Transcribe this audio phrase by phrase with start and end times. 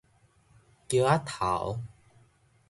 [0.87, 1.79] 橋仔頭